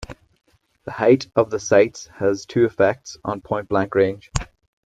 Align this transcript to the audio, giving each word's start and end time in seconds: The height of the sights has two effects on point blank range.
The 0.85 0.93
height 0.93 1.27
of 1.35 1.51
the 1.51 1.59
sights 1.59 2.07
has 2.15 2.47
two 2.47 2.65
effects 2.65 3.17
on 3.23 3.41
point 3.41 3.69
blank 3.69 3.93
range. 3.93 4.31